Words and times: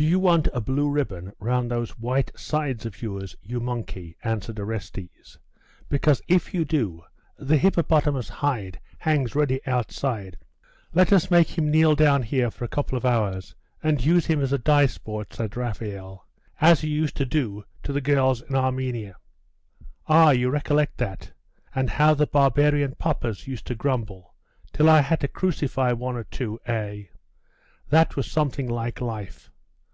'Do 0.00 0.04
you 0.04 0.20
want 0.20 0.46
a 0.54 0.60
blue 0.60 0.88
ribbon 0.88 1.32
round 1.40 1.68
those 1.68 1.98
white 1.98 2.30
sides 2.38 2.86
of 2.86 3.02
yours, 3.02 3.34
you 3.42 3.58
monkey?' 3.58 4.16
answered 4.22 4.60
Orestes. 4.60 5.40
'Because, 5.88 6.22
if 6.28 6.54
you 6.54 6.64
do, 6.64 7.02
the 7.36 7.56
hippopotamus 7.56 8.28
hide 8.28 8.78
hangs 9.00 9.34
ready 9.34 9.58
outside.' 9.66 10.38
'Let 10.94 11.12
us 11.12 11.32
make 11.32 11.58
him 11.58 11.68
kneel 11.72 11.96
down 11.96 12.22
here 12.22 12.48
for 12.48 12.64
a 12.64 12.68
couple 12.68 12.96
of 12.96 13.04
hours, 13.04 13.56
and 13.82 14.04
use 14.04 14.26
him 14.26 14.40
as 14.40 14.52
a 14.52 14.58
dice 14.58 14.98
board,' 14.98 15.32
said 15.32 15.56
Raphael, 15.56 16.28
'as 16.60 16.84
you 16.84 16.90
used 16.92 17.16
to 17.16 17.26
do 17.26 17.64
to 17.82 17.92
the 17.92 18.00
girls 18.00 18.40
in 18.42 18.54
Armenia.' 18.54 19.16
'Ah, 20.06 20.30
you 20.30 20.48
recollect 20.48 20.98
that? 20.98 21.32
and 21.74 21.90
how 21.90 22.14
the 22.14 22.28
barbarian 22.28 22.94
papas 22.94 23.48
used 23.48 23.66
to 23.66 23.74
grumble, 23.74 24.32
till 24.72 24.88
I 24.88 25.00
had 25.00 25.18
to 25.22 25.26
crucify 25.28 25.90
one 25.90 26.14
or 26.14 26.22
two, 26.22 26.60
eh? 26.66 27.06
That 27.88 28.14
was 28.14 28.30
something 28.30 28.68
like 28.68 29.00
life! 29.00 29.50